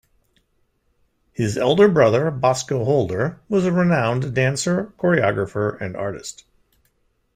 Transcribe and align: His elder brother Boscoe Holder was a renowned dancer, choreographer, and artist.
His 1.31 1.59
elder 1.59 1.87
brother 1.87 2.31
Boscoe 2.31 2.83
Holder 2.83 3.39
was 3.49 3.67
a 3.67 3.71
renowned 3.71 4.33
dancer, 4.33 4.93
choreographer, 4.97 5.79
and 5.79 5.95
artist. 5.95 6.43